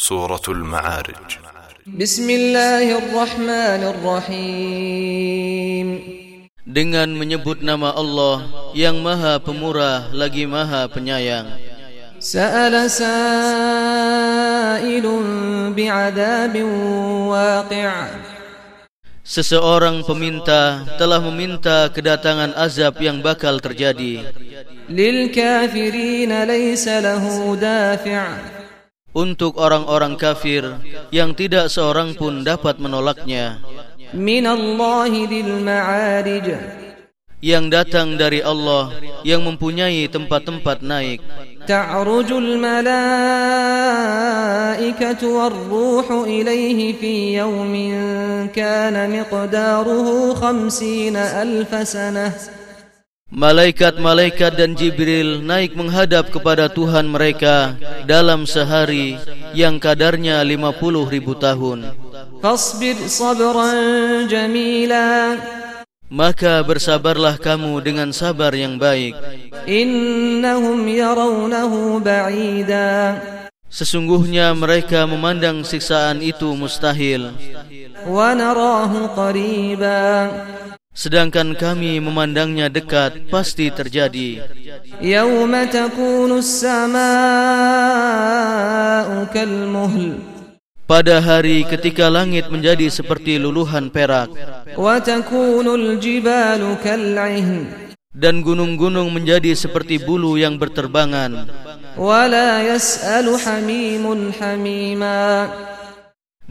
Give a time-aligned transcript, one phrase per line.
[0.00, 1.30] سورة المعارج
[1.86, 5.88] بسم الله الرحمن الرحيم
[6.66, 8.42] dengan menyebut nama Allah
[8.74, 11.46] yang Maha Pemurah lagi Maha Penyayang.
[12.18, 13.06] سأل سائل
[15.76, 16.54] بعذاب
[17.30, 17.90] واقع
[19.26, 24.22] Seseorang peminta telah meminta kedatangan azab yang bakal terjadi.
[24.90, 27.24] للكافرين ليس له
[27.58, 28.22] دافع
[29.11, 30.63] untuk orang-orang kafir
[31.11, 33.59] yang tidak seorang pun dapat menolaknya.
[34.11, 36.47] Min Allahi dil ma'arij.
[37.41, 38.93] Yang datang dari Allah
[39.25, 41.25] yang mempunyai tempat-tempat naik.
[41.65, 43.01] Ta'arujul malaikat
[45.25, 52.60] wal ruh ilaihi fi yoomin kana mukdaruhu 50 alfasana.
[53.31, 59.15] Malaikat-malaikat dan Jibril naik menghadap kepada Tuhan mereka dalam sehari
[59.55, 61.95] yang kadarnya 50 ribu tahun.
[66.11, 69.15] Maka bersabarlah kamu dengan sabar yang baik.
[69.63, 73.15] Innahum yarawnahu ba'ida.
[73.71, 77.31] Sesungguhnya mereka memandang siksaan itu mustahil.
[78.03, 80.27] Wa narahu qariba
[80.91, 84.43] sedangkan kami memandangnya dekat pasti terjadi.
[85.01, 86.91] Yawma takunu as-sama'u
[89.31, 89.51] kal
[90.91, 94.27] pada hari ketika langit menjadi seperti luluhan perak.
[98.11, 101.47] Dan gunung-gunung menjadi seperti bulu yang berterbangan.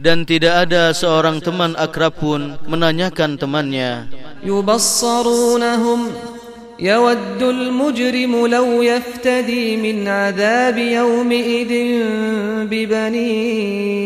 [0.01, 4.09] Dan tidak ada seorang teman akrab pun menanyakan temannya.
[4.44, 6.00] يبصرونهم
[6.80, 11.72] يود المجرم لو يفتدي من عذاب يومئذ
[12.70, 13.96] ببنيه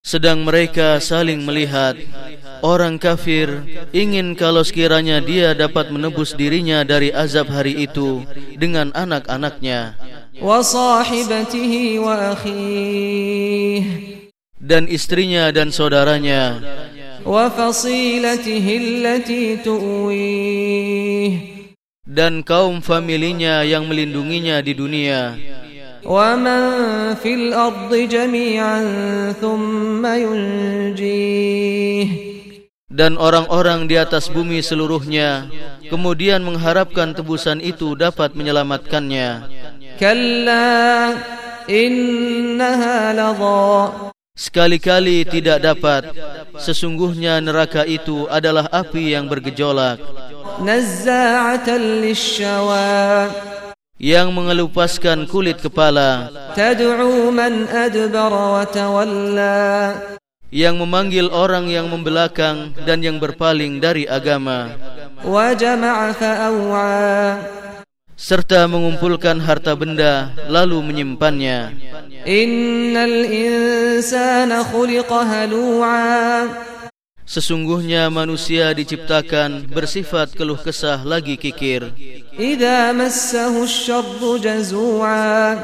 [0.00, 1.94] Sedang mereka saling melihat
[2.60, 3.62] Orang kafir
[3.94, 8.20] ingin kalau sekiranya dia dapat menebus dirinya dari azab hari itu
[8.58, 9.96] dengan anak-anaknya
[10.40, 13.84] وصاحبته وأخيه
[14.60, 16.93] dan istrinya dan saudaranya وفصيلته التي تؤويه
[22.10, 25.38] dan kaum familinya yang melindunginya di dunia
[26.00, 26.62] ومن
[27.20, 28.80] في الأرض جميعا
[29.36, 32.08] ثم ينجيه
[32.90, 35.52] dan orang-orang di atas bumi seluruhnya
[35.92, 39.44] kemudian mengharapkan tebusan itu dapat menyelamatkannya
[40.00, 41.12] كلا
[41.68, 43.92] إنها لظى
[44.35, 46.11] Sekali-kali tidak dapat.
[46.59, 50.03] Sesungguhnya neraka itu adalah api yang bergejolak.
[53.95, 56.27] Yang mengelupaskan kulit kepala.
[60.51, 64.75] Yang memanggil orang yang membelakang dan yang berpaling dari agama
[68.15, 71.75] serta mengumpulkan harta benda lalu menyimpannya
[72.23, 76.47] innal insana khuliqa halu'a
[77.25, 81.89] Sesungguhnya manusia diciptakan bersifat keluh kesah lagi kikir.
[82.37, 85.57] Idza massahu asy-syarru jazua.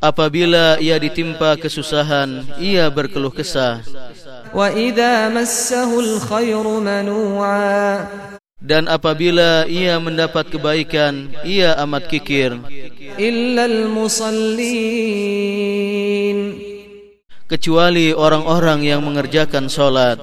[0.00, 3.84] Apabila ia ditimpa kesusahan, ia berkeluh kesah.
[4.56, 8.08] Wa idza massahu al-khairu manua
[8.65, 12.61] dan apabila ia mendapat kebaikan ia amat kikir
[13.19, 15.11] إلا المصلين
[17.51, 20.19] kecuali orang-orang yang mengerjakan solat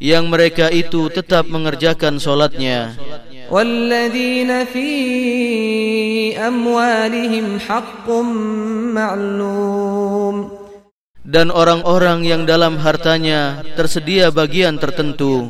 [0.00, 2.94] yang mereka itu tetap mengerjakan solatnya
[3.50, 4.90] والذين في
[6.38, 8.10] أموالهم حق
[8.94, 10.53] معلوم
[11.25, 15.49] dan orang-orang yang dalam hartanya tersedia bagian tertentu.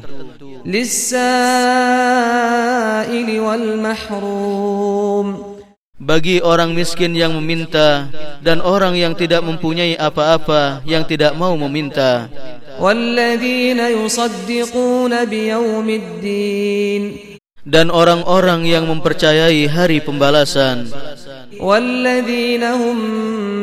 [5.95, 8.07] Bagi orang miskin yang meminta
[8.39, 12.31] dan orang yang tidak mempunyai apa-apa yang tidak mau meminta.
[17.65, 20.91] Dan orang-orang yang mempercayai hari pembalasan.
[21.60, 22.96] والذين هم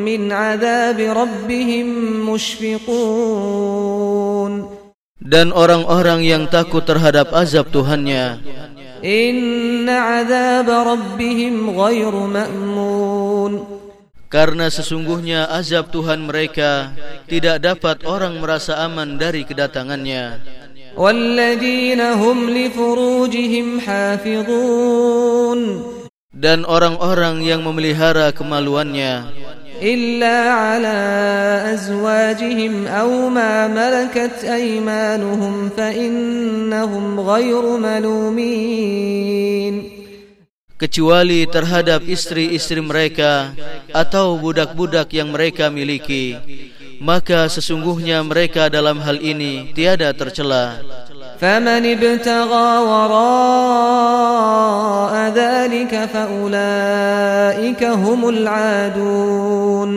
[0.06, 1.88] من عذاب ربهم
[2.30, 3.98] مشفقون
[5.28, 8.40] dan orang-orang yang takut terhadap azab Tuhannya
[9.04, 13.54] إن عذاب ربهم غير مأمون
[14.28, 16.92] Karena sesungguhnya azab Tuhan mereka
[17.32, 20.44] tidak dapat orang merasa aman dari kedatangannya.
[20.98, 25.60] والذين هم لفروجهم حافظون
[26.33, 29.29] dan orang-orang yang memelihara kemaluannya.
[29.83, 30.37] Illa
[30.77, 30.99] ala
[31.77, 39.75] azwajihim aw ma malakat aymanuhum fa innahum ghairu malumin.
[40.81, 43.55] Kecuali terhadap istri-istri mereka
[43.95, 46.35] atau budak-budak yang mereka miliki
[47.03, 50.79] maka sesungguhnya mereka dalam hal ini tiada tercela.
[51.42, 54.34] فمن ابتغى وراء
[55.36, 59.92] ذلك فأولئك هم العادون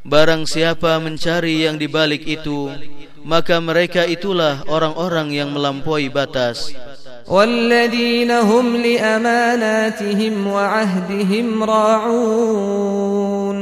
[0.00, 2.72] Barang siapa mencari yang di balik itu
[3.22, 6.74] maka mereka itulah orang-orang yang melampaui batas
[7.30, 13.58] والذين هم لأماناتهم وعهدهم راعون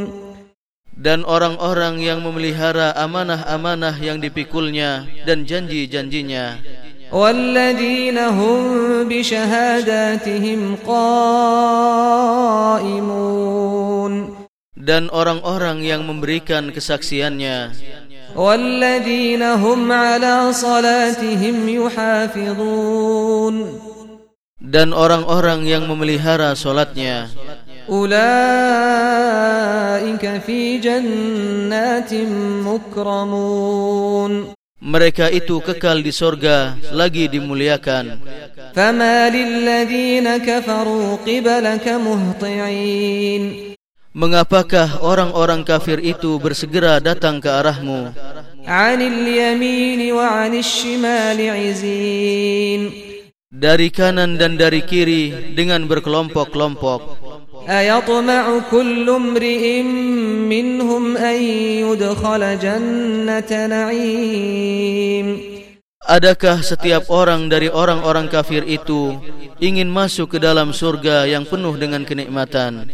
[0.99, 6.59] dan orang-orang yang memelihara amanah-amanah yang dipikulnya dan janji-janjinya
[7.13, 8.61] والذين هم
[9.09, 11.89] بشهاداتهم قائمون
[14.79, 17.73] dan orang-orang yang memberikan kesaksiannya
[18.37, 23.55] والذين هم على صلاتهم يحافظون
[24.61, 27.33] dan orang-orang yang memelihara solatnya
[27.89, 28.21] أولئك
[30.45, 32.15] في جنات
[32.69, 34.33] مكرمون
[34.83, 38.23] mereka itu kekal di sorga lagi dimuliakan
[38.79, 43.43] فما للذين كفروا قبلك مهطعين
[44.15, 48.15] mengapakah orang-orang kafir itu bersegera datang ke arahmu
[48.69, 52.83] عن اليمين وعن الشمال عزين
[53.49, 57.22] dari kanan dan dari kiri dengan berkelompok-kelompok
[57.69, 59.83] أيطمع كل امرئ
[60.53, 61.39] منهم أن
[61.85, 65.29] يدخل جنة نعيم
[66.09, 69.21] Adakah setiap orang dari orang-orang kafir itu
[69.61, 72.89] ingin masuk ke dalam surga yang penuh dengan kenikmatan?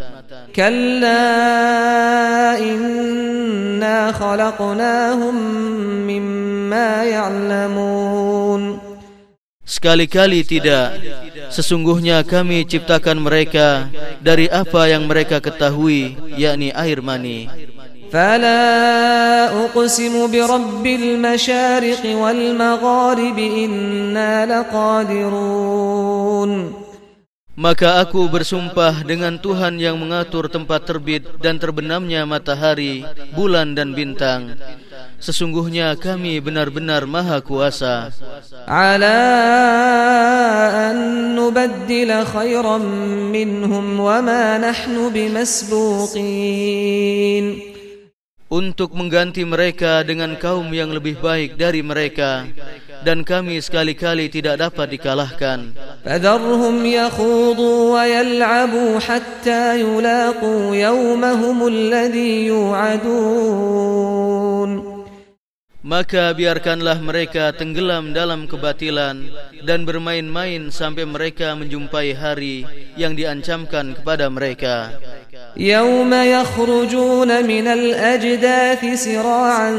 [0.55, 1.26] كلا
[2.58, 5.37] إنا خلقناهم
[6.11, 8.62] مما يعلمون
[9.64, 10.93] Sekali-kali tidak.
[11.52, 13.88] Sesungguhnya kami ciptakan mereka
[14.20, 17.49] dari apa yang mereka ketahui, yakni air mani.
[18.14, 26.52] فلا أقسم برب المشارق والمغارب إنا لقادرون
[27.55, 34.58] Maka aku bersumpah dengan Tuhan yang mengatur tempat terbit dan terbenamnya matahari, bulan dan bintang.
[35.19, 38.07] Sesungguhnya kami benar-benar maha kuasa.
[38.63, 39.19] Ala
[40.89, 42.88] an nubaddila khairan
[43.27, 46.16] minhum wa ma nahnu bimasbuqin.
[48.50, 52.50] Untuk mengganti mereka dengan kaum yang lebih baik dari mereka
[53.06, 55.77] dan kami sekali-kali tidak dapat dikalahkan.
[56.04, 64.38] Fadharhum yakhudhu wa yal'abu hatta yulaqu yawmahum alladhi yu'adun.
[65.84, 69.28] Maka biarkanlah mereka tenggelam dalam kebatilan
[69.69, 72.64] Dan bermain-main sampai mereka menjumpai hari
[72.96, 74.96] yang diancamkan kepada mereka
[75.55, 79.70] يوم يخرجون من الأجداث سراعا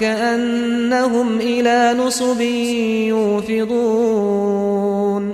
[0.00, 2.40] كأنهم إلى نصب
[3.12, 5.24] يوفضون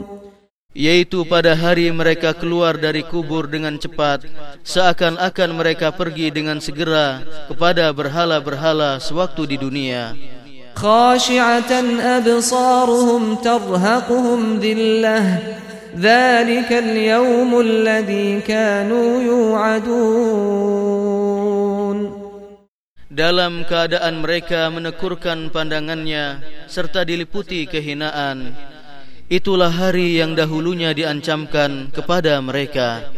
[0.79, 4.23] yaitu pada hari mereka keluar dari kubur dengan cepat,
[4.63, 7.19] seakan-akan mereka pergi dengan segera
[7.51, 10.15] kepada berhala-berhala sewaktu di dunia.
[10.79, 15.43] Khashi'atan absaruhum tarhaquhum dhillah,
[15.99, 20.79] dhalika yawmul ladhi kanu yu'adun.
[23.11, 26.39] Dalam keadaan mereka menekurkan pandangannya
[26.71, 28.55] serta diliputi kehinaan,
[29.29, 33.13] Itulah hari yang dahulunya diancamkan kepada mereka